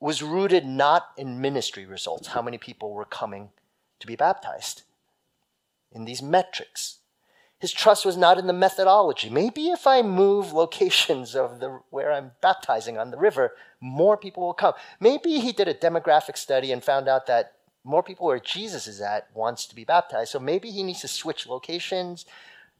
[0.00, 3.50] was rooted not in ministry results, how many people were coming
[4.00, 4.82] to be baptized,
[5.92, 6.98] in these metrics.
[7.58, 9.28] His trust was not in the methodology.
[9.28, 14.42] Maybe if I move locations of the, where I'm baptizing on the river, more people
[14.44, 14.72] will come.
[14.98, 17.52] Maybe he did a demographic study and found out that
[17.84, 20.32] more people where Jesus is at wants to be baptized.
[20.32, 22.24] So maybe he needs to switch locations,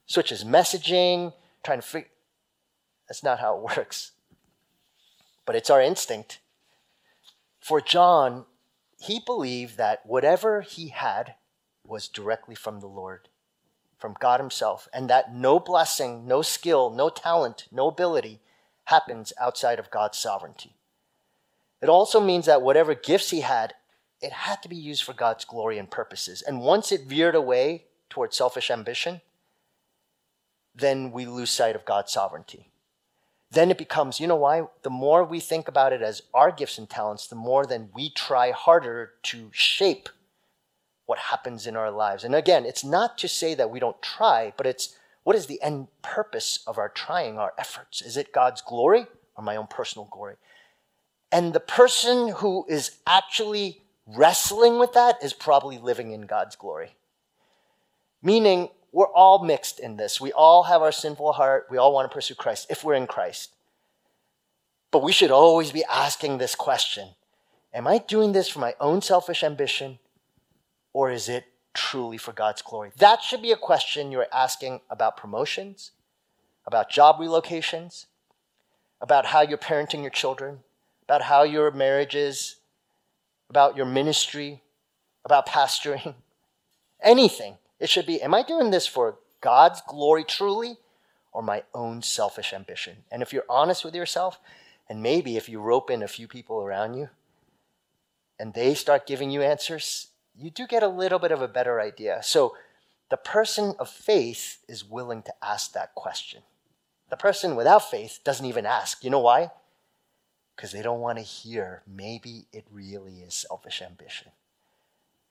[0.06, 2.08] switch his messaging, trying to figure.
[3.06, 4.12] That's not how it works
[5.50, 6.38] but it's our instinct.
[7.58, 8.44] For John,
[9.00, 11.34] he believed that whatever he had
[11.84, 13.26] was directly from the Lord,
[13.98, 18.38] from God Himself, and that no blessing, no skill, no talent, no ability
[18.84, 20.76] happens outside of God's sovereignty.
[21.82, 23.74] It also means that whatever gifts he had,
[24.20, 26.42] it had to be used for God's glory and purposes.
[26.42, 29.20] And once it veered away towards selfish ambition,
[30.76, 32.70] then we lose sight of God's sovereignty
[33.52, 34.62] then it becomes, you know why?
[34.82, 38.10] The more we think about it as our gifts and talents, the more then we
[38.10, 40.08] try harder to shape
[41.06, 42.22] what happens in our lives.
[42.22, 45.60] And again, it's not to say that we don't try, but it's what is the
[45.60, 48.00] end purpose of our trying, our efforts?
[48.02, 50.36] Is it God's glory or my own personal glory?
[51.32, 56.94] And the person who is actually wrestling with that is probably living in God's glory.
[58.22, 60.20] Meaning, we're all mixed in this.
[60.20, 61.66] We all have our sinful heart.
[61.70, 63.54] We all want to pursue Christ if we're in Christ.
[64.90, 67.10] But we should always be asking this question
[67.72, 70.00] Am I doing this for my own selfish ambition,
[70.92, 72.90] or is it truly for God's glory?
[72.98, 75.92] That should be a question you're asking about promotions,
[76.66, 78.06] about job relocations,
[79.00, 80.58] about how you're parenting your children,
[81.04, 82.56] about how your marriage is,
[83.48, 84.62] about your ministry,
[85.24, 86.14] about pastoring,
[87.02, 87.56] anything.
[87.80, 90.76] It should be Am I doing this for God's glory truly
[91.32, 92.98] or my own selfish ambition?
[93.10, 94.38] And if you're honest with yourself,
[94.88, 97.08] and maybe if you rope in a few people around you
[98.38, 101.80] and they start giving you answers, you do get a little bit of a better
[101.80, 102.20] idea.
[102.22, 102.56] So
[103.08, 106.42] the person of faith is willing to ask that question.
[107.08, 109.04] The person without faith doesn't even ask.
[109.04, 109.50] You know why?
[110.54, 114.32] Because they don't want to hear maybe it really is selfish ambition.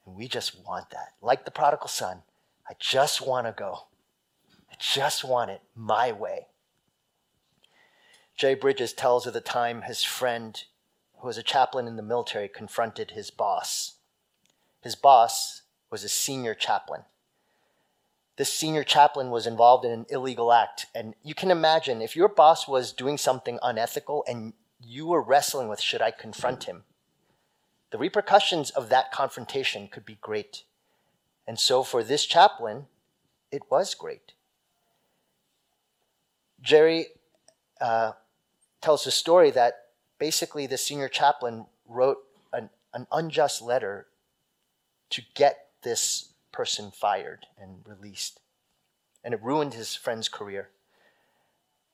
[0.06, 1.14] And we just want that.
[1.22, 2.24] Like the prodigal son,
[2.70, 3.88] I just want to go.
[4.72, 6.48] I just want it my way.
[8.38, 10.64] Jay Bridges tells of the time his friend,
[11.18, 13.96] who was a chaplain in the military, confronted his boss.
[14.82, 17.02] His boss was a senior chaplain.
[18.38, 20.86] This senior chaplain was involved in an illegal act.
[20.96, 25.68] And you can imagine if your boss was doing something unethical and you were wrestling
[25.68, 26.84] with, should I confront him?
[27.92, 30.64] The repercussions of that confrontation could be great.
[31.50, 32.86] And so for this chaplain,
[33.52, 34.34] it was great.
[36.62, 37.08] Jerry
[37.82, 38.12] uh,
[38.82, 39.86] tells a story that
[40.20, 42.20] basically the senior chaplain wrote
[42.54, 44.06] an, an unjust letter
[45.10, 48.42] to get this person fired and released.
[49.24, 50.70] And it ruined his friend's career.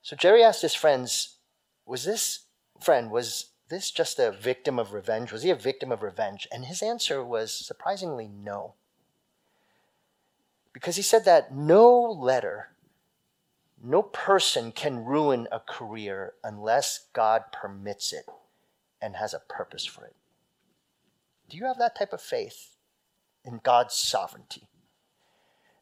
[0.02, 1.38] So Jerry asked his friends,
[1.86, 2.42] was this
[2.82, 5.32] friend, was this just a victim of revenge?
[5.32, 6.46] Was he a victim of revenge?
[6.52, 8.74] And his answer was surprisingly no
[10.76, 12.68] because he said that no letter,
[13.82, 18.26] no person can ruin a career unless God permits it
[19.02, 20.14] and has a purpose for it.
[21.50, 22.76] Do you have that type of faith
[23.46, 24.68] in God's sovereignty?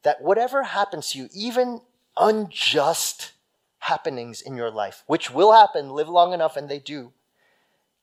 [0.04, 1.82] That whatever happens to you, even
[2.16, 3.32] unjust
[3.80, 7.14] happenings in your life, which will happen, live long enough, and they do,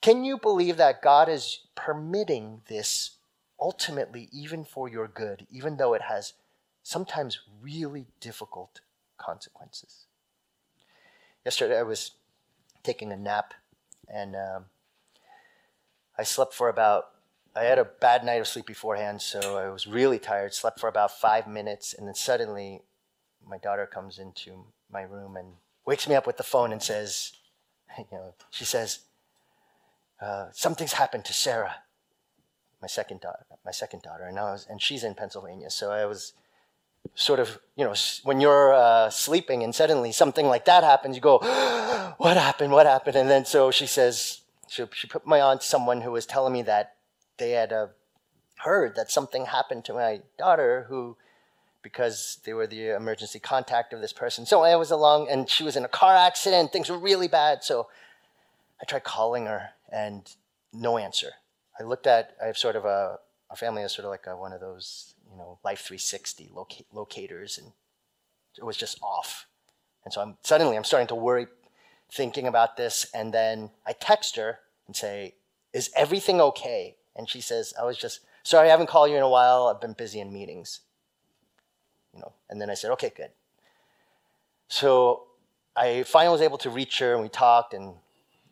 [0.00, 3.18] can you believe that God is permitting this
[3.60, 6.32] ultimately even for your good, even though it has
[6.90, 8.80] sometimes really difficult
[9.16, 10.06] consequences.
[11.44, 12.12] Yesterday, I was
[12.82, 13.54] taking a nap
[14.08, 14.64] and um,
[16.18, 17.10] I slept for about
[17.54, 20.54] I had a bad night of sleep beforehand, so I was really tired.
[20.54, 22.82] Slept for about five minutes, and then suddenly,
[23.44, 27.32] my daughter comes into my room and wakes me up with the phone and says,
[27.98, 29.00] "You know," she says,
[30.20, 31.76] uh, "Something's happened to Sarah,
[32.80, 36.04] my second daughter, my second daughter, and I was, and she's in Pennsylvania." So I
[36.04, 36.34] was
[37.14, 41.22] sort of, you know, when you're uh, sleeping and suddenly something like that happens, you
[41.22, 41.38] go,
[42.18, 42.72] "What happened?
[42.72, 46.26] What happened?" And then so she says, she, she put my to someone who was
[46.26, 46.94] telling me that
[47.38, 47.88] they had uh,
[48.58, 51.16] heard that something happened to my daughter who
[51.82, 54.44] because they were the emergency contact of this person.
[54.44, 56.72] So I was along and she was in a car accident.
[56.72, 57.64] Things were really bad.
[57.64, 57.88] So
[58.80, 60.30] I tried calling her and
[60.72, 61.30] no answer.
[61.78, 63.18] I looked at, I have sort of a,
[63.50, 66.84] a family is sort of like a, one of those, you know, Life 360 loca-
[66.92, 67.72] locators and
[68.56, 69.46] it was just off.
[70.04, 71.46] And so I'm suddenly I'm starting to worry
[72.10, 73.06] thinking about this.
[73.14, 75.34] And then I text her and say,
[75.72, 76.96] is everything okay?
[77.16, 79.66] And she says, I was just, sorry, I haven't called you in a while.
[79.66, 80.80] I've been busy in meetings.
[82.14, 83.30] You know, and then I said, okay, good.
[84.68, 85.24] So
[85.76, 87.94] I finally was able to reach her and we talked and,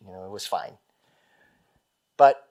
[0.05, 0.79] you know, it was fine.
[2.17, 2.48] But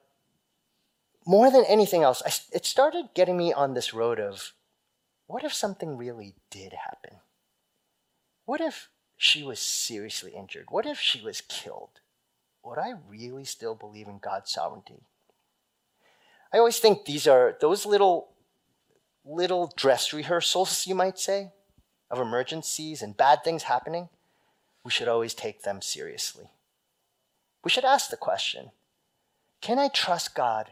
[1.28, 4.54] more than anything else, I, it started getting me on this road of
[5.26, 7.18] what if something really did happen?
[8.46, 8.88] What if
[9.18, 10.68] she was seriously injured?
[10.70, 12.00] What if she was killed?
[12.64, 15.02] Would I really still believe in God's sovereignty?
[16.50, 18.30] I always think these are those little
[19.22, 21.52] little dress rehearsals, you might say,
[22.10, 24.08] of emergencies and bad things happening.
[24.82, 26.48] We should always take them seriously.
[27.62, 28.70] We should ask the question
[29.60, 30.70] Can I trust God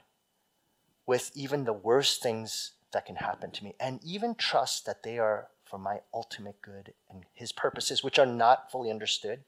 [1.06, 5.18] with even the worst things that can happen to me and even trust that they
[5.18, 9.40] are for my ultimate good and His purposes, which are not fully understood,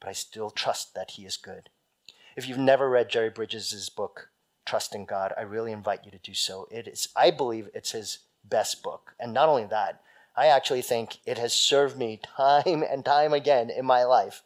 [0.00, 1.68] but I still trust that He is good?
[2.36, 4.30] If you've never read Jerry Bridges' book,
[4.64, 6.68] Trusting God, I really invite you to do so.
[6.70, 9.14] It is, I believe it's his best book.
[9.18, 10.00] And not only that,
[10.36, 14.42] I actually think it has served me time and time again in my life.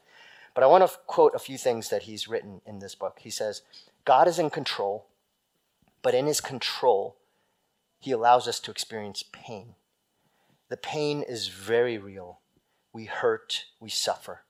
[0.54, 3.18] But I want to quote a few things that he's written in this book.
[3.20, 3.60] He says,
[4.06, 5.06] God is in control,
[6.06, 7.16] but in his control,
[7.98, 9.74] he allows us to experience pain.
[10.68, 12.42] The pain is very real.
[12.92, 14.42] We hurt, we suffer.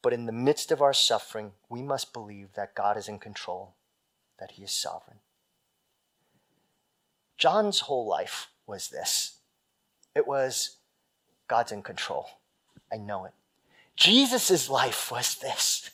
[0.00, 3.74] But in the midst of our suffering, we must believe that God is in control
[4.40, 5.18] that he is sovereign.
[7.36, 9.40] John's whole life was this
[10.14, 10.78] it was
[11.48, 12.30] God's in control.
[12.90, 13.34] I know it.
[13.94, 15.90] Jesus' life was this.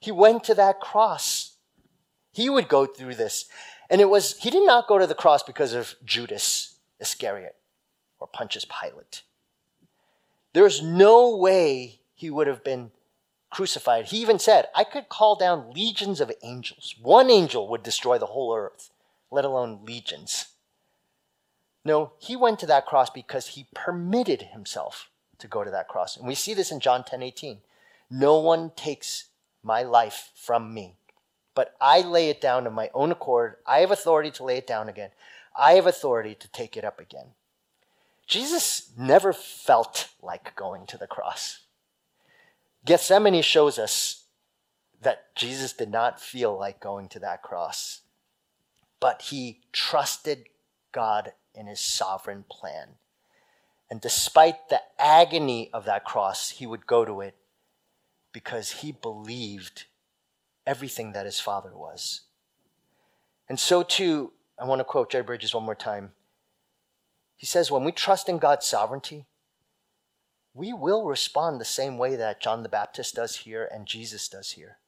[0.00, 1.49] He went to that cross.
[2.32, 3.46] He would go through this.
[3.88, 7.56] And it was, he did not go to the cross because of Judas Iscariot
[8.18, 9.22] or Pontius Pilate.
[10.52, 12.90] There's no way he would have been
[13.50, 16.94] crucified, he even said, I could call down legions of angels.
[17.02, 18.90] One angel would destroy the whole earth,
[19.30, 20.46] let alone legions.
[21.84, 26.16] No, he went to that cross because he permitted himself to go to that cross.
[26.16, 27.58] And we see this in John 10 18.
[28.10, 29.26] No one takes
[29.62, 30.96] my life from me,
[31.60, 33.56] but I lay it down of my own accord.
[33.66, 35.10] I have authority to lay it down again,
[35.54, 37.34] I have authority to take it up again.
[38.26, 41.58] Jesus never felt like going to the cross.
[42.86, 44.24] Gethsemane shows us
[45.02, 48.00] that Jesus did not feel like going to that cross,
[48.98, 50.46] but he trusted
[50.92, 52.92] God in his sovereign plan.
[53.90, 57.36] And despite the agony of that cross, he would go to it
[58.32, 59.84] because he believed
[60.66, 62.22] everything that his father was.
[63.48, 66.12] And so, too, I want to quote Jerry Bridges one more time.
[67.36, 69.26] He says, When we trust in God's sovereignty,
[70.52, 74.52] we will respond the same way that John the Baptist does here and Jesus does
[74.52, 74.78] here.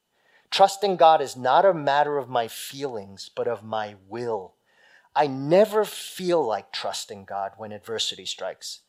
[0.51, 4.53] Trusting God is not a matter of my feelings, but of my will.
[5.15, 8.81] I never feel like trusting God when adversity strikes,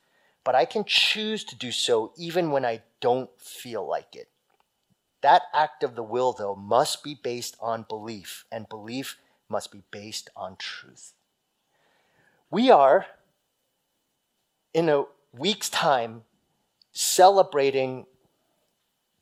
[0.44, 4.28] but I can choose to do so even when I don't feel like it.
[5.24, 9.16] That act of the will, though, must be based on belief, and belief
[9.48, 11.14] must be based on truth.
[12.50, 13.06] We are,
[14.74, 16.24] in a week's time,
[16.92, 18.04] celebrating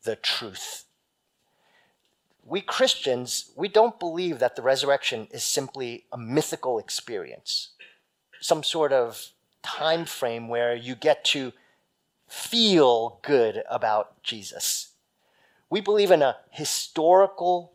[0.03, 0.86] the truth.
[2.44, 7.68] We Christians, we don't believe that the resurrection is simply a mythical experience,
[8.40, 9.28] some sort of
[9.62, 11.53] time frame where you get to
[12.26, 14.91] feel good about Jesus.
[15.72, 17.72] We believe in a historical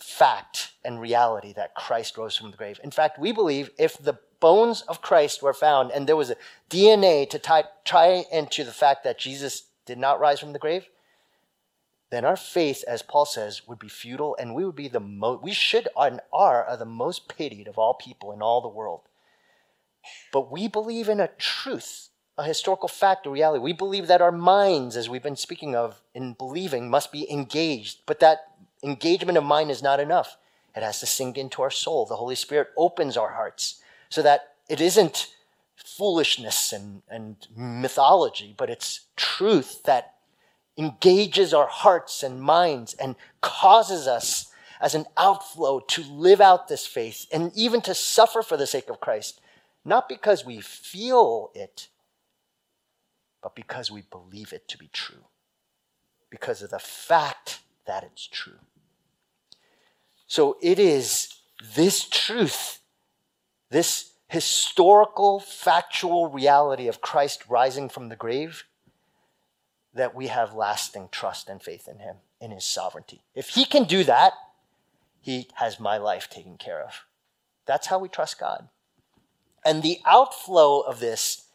[0.00, 2.80] fact and reality that Christ rose from the grave.
[2.82, 6.36] In fact, we believe if the bones of Christ were found and there was a
[6.68, 10.88] DNA to tie, tie into the fact that Jesus did not rise from the grave,
[12.10, 15.44] then our faith, as Paul says, would be futile and we would be the most,
[15.44, 19.02] we should and are, are the most pitied of all people in all the world.
[20.32, 22.08] But we believe in a truth,
[22.38, 23.62] a historical fact, or reality.
[23.62, 28.00] We believe that our minds, as we've been speaking of in believing, must be engaged,
[28.06, 30.36] but that engagement of mind is not enough.
[30.74, 32.04] It has to sink into our soul.
[32.04, 33.80] The Holy Spirit opens our hearts
[34.10, 35.32] so that it isn't
[35.76, 40.14] foolishness and, and mythology, but it's truth that
[40.76, 46.86] engages our hearts and minds and causes us as an outflow to live out this
[46.86, 49.40] faith and even to suffer for the sake of Christ,
[49.86, 51.88] not because we feel it,
[53.46, 55.22] but because we believe it to be true,
[56.30, 58.58] because of the fact that it's true.
[60.26, 61.32] So it is
[61.76, 62.80] this truth,
[63.70, 68.64] this historical, factual reality of Christ rising from the grave,
[69.94, 73.22] that we have lasting trust and faith in Him, in His sovereignty.
[73.32, 74.32] If He can do that,
[75.20, 77.04] He has my life taken care of.
[77.64, 78.70] That's how we trust God.
[79.64, 81.45] And the outflow of this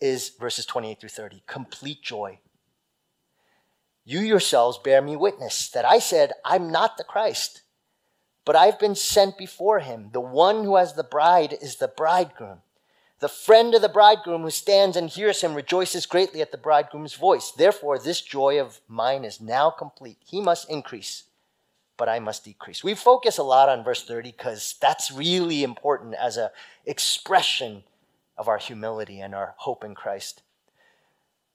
[0.00, 2.38] is verses 28 through 30 complete joy.
[4.04, 7.62] You yourselves bear me witness that I said, I'm not the Christ
[8.50, 10.10] but I've been sent before him.
[10.12, 12.62] The one who has the bride is the bridegroom.
[13.20, 17.14] The friend of the bridegroom who stands and hears him rejoices greatly at the bridegroom's
[17.14, 17.52] voice.
[17.52, 20.16] Therefore, this joy of mine is now complete.
[20.24, 21.24] He must increase,
[21.98, 22.82] but I must decrease.
[22.82, 26.48] We focus a lot on verse 30 because that's really important as an
[26.86, 27.84] expression
[28.36, 30.42] of our humility and our hope in Christ.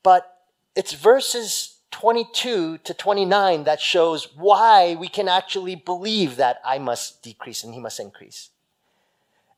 [0.03, 0.39] But
[0.75, 7.23] it's verses 22 to 29 that shows why we can actually believe that I must
[7.23, 8.49] decrease and he must increase.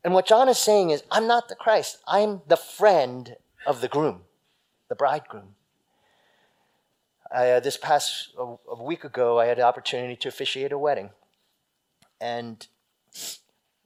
[0.04, 1.98] And what John is saying is, I'm not the Christ.
[2.08, 4.22] I'm the friend of the groom,
[4.88, 5.56] the bridegroom.
[7.34, 10.78] I, uh, this past a, a week ago, I had the opportunity to officiate a
[10.78, 11.10] wedding.
[12.22, 12.66] And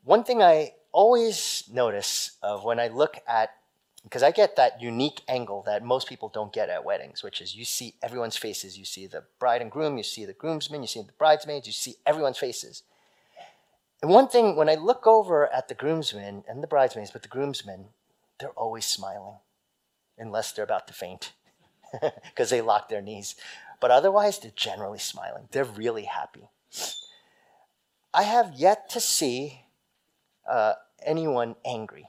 [0.04, 3.52] one thing I always notice of when I look at
[4.04, 7.56] because I get that unique angle that most people don't get at weddings, which is
[7.56, 8.78] you see everyone's faces.
[8.78, 11.74] You see the bride and groom, you see the groomsmen, you see the bridesmaids, you
[11.74, 12.82] see everyone's faces.
[14.02, 17.28] And one thing, when I look over at the groomsmen and the bridesmaids, but the
[17.28, 17.90] groomsmen,
[18.40, 19.36] they're always smiling,
[20.18, 21.34] unless they're about to faint
[22.02, 23.36] because they lock their knees.
[23.80, 25.50] But otherwise, they're generally smiling.
[25.52, 26.50] They're really happy.
[28.14, 29.66] I have yet to see
[30.50, 30.74] uh,
[31.04, 32.08] anyone angry.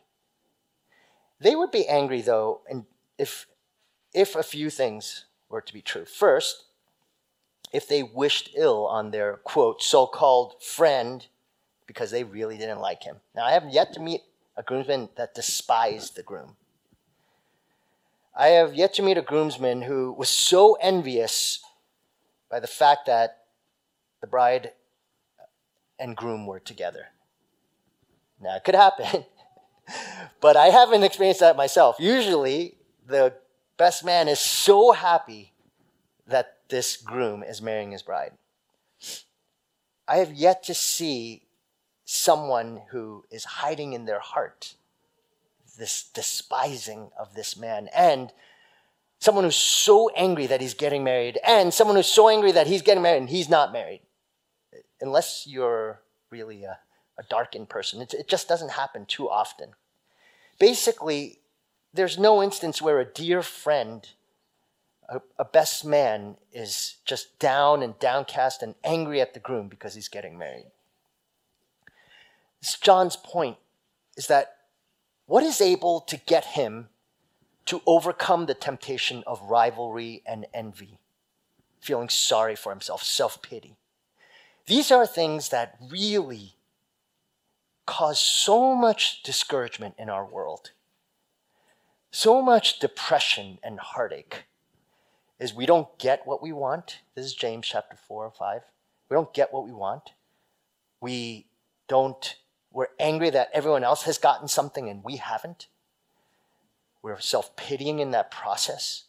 [1.40, 2.84] They would be angry, though, and
[3.18, 3.46] if,
[4.14, 6.04] if a few things were to be true.
[6.04, 6.64] First,
[7.72, 11.26] if they wished ill on their, quote, so called friend
[11.86, 13.16] because they really didn't like him.
[13.34, 14.22] Now, I have yet to meet
[14.56, 16.56] a groomsman that despised the groom.
[18.34, 21.62] I have yet to meet a groomsman who was so envious
[22.50, 23.44] by the fact that
[24.20, 24.72] the bride
[25.98, 27.08] and groom were together.
[28.42, 29.24] Now, it could happen.
[30.40, 31.96] but I haven't experienced that myself.
[31.98, 32.74] Usually,
[33.06, 33.34] the
[33.76, 35.52] best man is so happy
[36.26, 38.32] that this groom is marrying his bride.
[40.08, 41.42] I have yet to see
[42.04, 44.74] someone who is hiding in their heart
[45.78, 48.30] this despising of this man and
[49.18, 52.82] someone who's so angry that he's getting married and someone who's so angry that he's
[52.82, 54.00] getting married and he's not married.
[55.00, 56.78] Unless you're really a
[57.22, 58.02] a darkened person.
[58.02, 59.70] It, just doesn't happen too often.
[60.58, 61.38] Basically,
[61.94, 64.08] there's no instance where a dear friend,
[65.08, 69.94] a, a best man, is just down and downcast and angry at the groom because
[69.94, 70.70] he's getting married.
[72.60, 73.56] This John's point
[74.16, 74.56] is that
[75.26, 76.88] what is able to get him
[77.66, 80.98] to overcome the temptation of rivalry and envy,
[81.80, 83.76] feeling sorry for himself, self pity?
[84.66, 86.54] These are things that really
[87.86, 90.72] cause so much discouragement in our world,
[92.10, 94.44] so much depression and heartache,
[95.38, 97.00] is we don't get what we want.
[97.14, 98.62] This is James chapter 4 or 5.
[99.08, 100.12] We don't get what we want.
[101.00, 101.46] We
[101.88, 102.36] don't,
[102.72, 105.66] we're angry that everyone else has gotten something and we haven't.
[107.02, 109.04] We're self pitying in that process.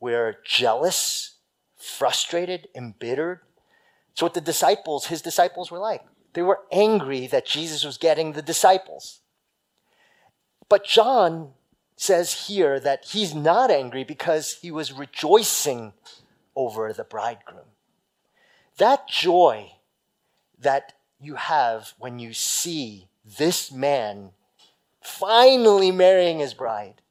[0.00, 1.34] We're jealous,
[1.76, 3.40] frustrated, embittered.
[4.14, 6.02] So, what the disciples, his disciples, were like.
[6.38, 9.22] They were angry that Jesus was getting the disciples.
[10.68, 11.54] But John
[11.96, 15.94] says here that he's not angry because he was rejoicing
[16.54, 17.66] over the bridegroom.
[18.76, 19.72] That joy,
[20.60, 24.30] that you have when you see this man
[25.02, 27.02] finally marrying his bride.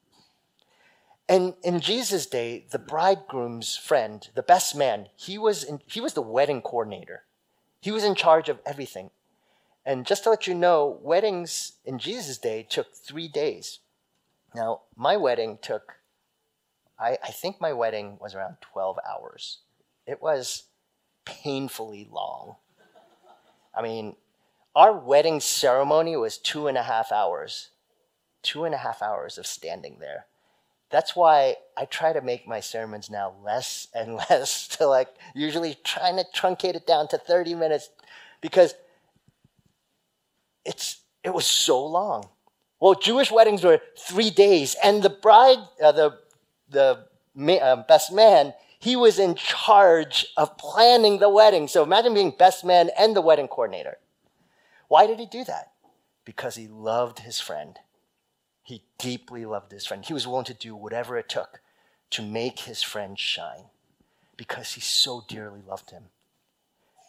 [1.28, 6.14] And in Jesus' day, the bridegroom's friend, the best man, he was, in, he was
[6.14, 7.24] the wedding coordinator.
[7.82, 9.10] He was in charge of everything.
[9.88, 13.78] And just to let you know, weddings in Jesus' day took three days.
[14.54, 15.94] Now, my wedding took,
[17.00, 19.60] I, I think my wedding was around 12 hours.
[20.06, 20.64] It was
[21.24, 22.56] painfully long.
[23.74, 24.16] I mean,
[24.76, 27.70] our wedding ceremony was two and a half hours.
[28.42, 30.26] Two and a half hours of standing there
[30.90, 35.76] that's why I try to make my sermons now less and less to like usually
[35.84, 37.90] trying to truncate it down to 30 minutes
[38.40, 38.74] because
[40.68, 42.28] it's it was so long.
[42.78, 46.18] Well, Jewish weddings were three days, and the bride, uh, the
[46.68, 47.06] the
[47.60, 51.66] uh, best man, he was in charge of planning the wedding.
[51.66, 53.98] So imagine being best man and the wedding coordinator.
[54.88, 55.72] Why did he do that?
[56.24, 57.78] Because he loved his friend.
[58.62, 60.04] He deeply loved his friend.
[60.04, 61.60] He was willing to do whatever it took
[62.10, 63.64] to make his friend shine
[64.36, 66.04] because he so dearly loved him.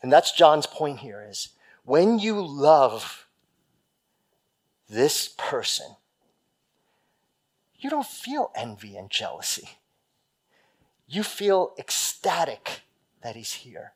[0.01, 1.49] And that's John's point here is
[1.83, 3.27] when you love
[4.89, 5.95] this person,
[7.77, 9.69] you don't feel envy and jealousy.
[11.07, 12.81] You feel ecstatic
[13.21, 13.93] that he's here.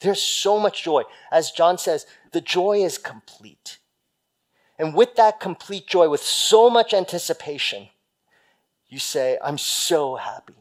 [0.00, 1.04] There's so much joy.
[1.30, 3.78] As John says, the joy is complete.
[4.78, 7.88] And with that complete joy, with so much anticipation,
[8.88, 10.56] you say, I'm so happy.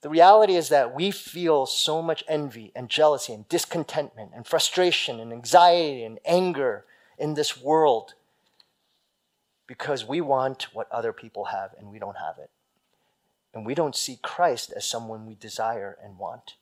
[0.00, 5.20] The reality is that we feel so much envy and jealousy and discontentment and frustration
[5.20, 6.84] and anxiety and anger
[7.18, 8.14] in this world
[9.68, 12.50] because we want what other people have and we don't have it.
[13.54, 16.54] And we don't see Christ as someone we desire and want.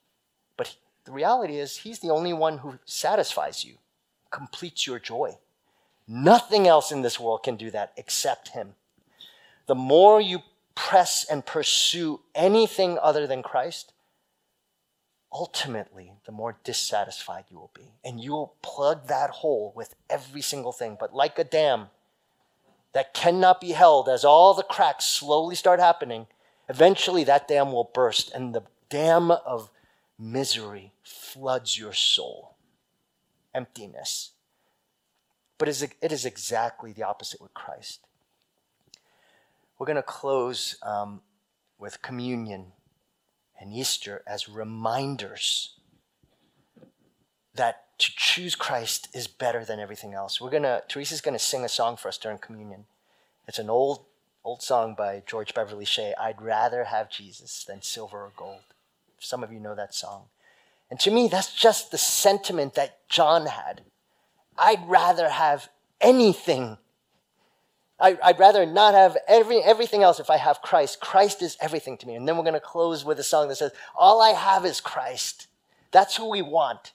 [0.56, 3.76] But the reality is, He's the only one who satisfies you,
[4.30, 5.38] completes your joy.
[6.06, 8.74] Nothing else in this world can do that except Him.
[9.66, 10.40] The more you
[10.74, 13.92] press and pursue anything other than Christ,
[15.32, 17.92] ultimately, the more dissatisfied you will be.
[18.04, 20.96] And you will plug that hole with every single thing.
[20.98, 21.88] But like a dam
[22.96, 26.26] that cannot be held, as all the cracks slowly start happening,
[26.66, 29.68] eventually that dam will burst and the dam of
[30.18, 32.56] misery floods your soul.
[33.54, 34.30] Emptiness.
[35.58, 38.00] But it is exactly the opposite with Christ.
[39.78, 41.20] We're going to close um,
[41.78, 42.72] with communion
[43.60, 45.74] and Easter as reminders
[47.54, 50.40] that to choose Christ is better than everything else.
[50.40, 52.84] We're gonna Teresa's gonna sing a song for us during communion.
[53.48, 54.04] It's an old
[54.44, 56.14] old song by George Beverly Shea.
[56.20, 58.60] I'd rather have Jesus than silver or gold.
[59.18, 60.24] Some of you know that song.
[60.90, 63.82] And to me, that's just the sentiment that John had.
[64.56, 65.68] I'd rather have
[66.00, 66.78] anything.
[67.98, 71.00] I, would rather not have every, everything else if I have Christ.
[71.00, 72.14] Christ is everything to me.
[72.14, 74.80] And then we're going to close with a song that says, All I have is
[74.80, 75.48] Christ.
[75.92, 76.92] That's who we want.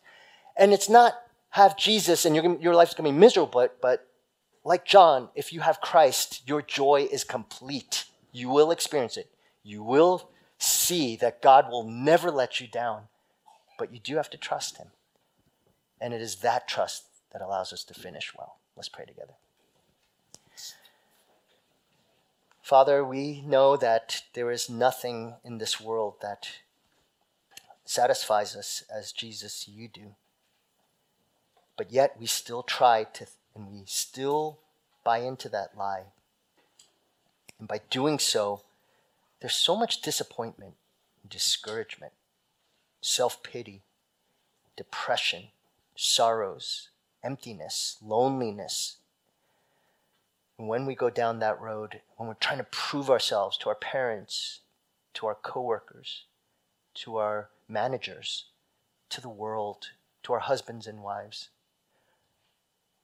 [0.61, 1.15] And it's not
[1.49, 4.07] have Jesus and your, your life's going to be miserable, but, but
[4.63, 8.05] like John, if you have Christ, your joy is complete.
[8.31, 9.31] You will experience it.
[9.63, 13.05] You will see that God will never let you down,
[13.79, 14.89] but you do have to trust Him.
[15.99, 18.57] And it is that trust that allows us to finish well.
[18.75, 19.33] Let's pray together.
[22.61, 26.47] Father, we know that there is nothing in this world that
[27.83, 30.15] satisfies us as Jesus you do.
[31.81, 33.25] But yet we still try to,
[33.55, 34.59] and we still
[35.03, 36.03] buy into that lie.
[37.57, 38.61] And by doing so,
[39.39, 40.75] there's so much disappointment,
[41.27, 42.11] discouragement,
[43.01, 43.81] self pity,
[44.77, 45.45] depression,
[45.95, 46.89] sorrows,
[47.23, 48.97] emptiness, loneliness.
[50.59, 53.75] And when we go down that road, when we're trying to prove ourselves to our
[53.75, 54.59] parents,
[55.15, 56.25] to our coworkers,
[56.93, 58.45] to our managers,
[59.09, 59.87] to the world,
[60.21, 61.49] to our husbands and wives,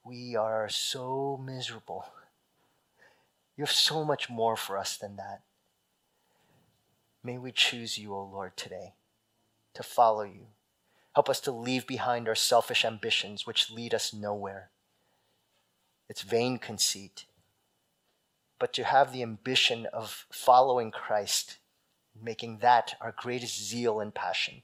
[0.08, 2.06] we are so miserable.
[3.56, 5.42] You have so much more for us than that.
[7.22, 8.94] May we choose you, O Lord, today
[9.74, 10.46] to follow you,
[11.18, 14.70] Help us to leave behind our selfish ambitions, which lead us nowhere.
[16.08, 17.24] It's vain conceit.
[18.60, 21.58] But to have the ambition of following Christ,
[22.14, 24.62] making that our greatest zeal and passion,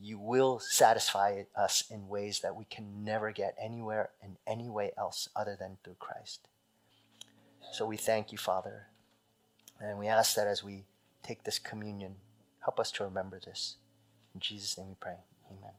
[0.00, 4.92] you will satisfy us in ways that we can never get anywhere in any way
[4.96, 6.46] else other than through Christ.
[7.72, 8.86] So we thank you, Father.
[9.80, 10.84] And we ask that as we
[11.22, 12.16] take this communion,
[12.60, 13.76] help us to remember this.
[14.34, 15.16] In Jesus' name we pray.
[15.50, 15.72] Amen.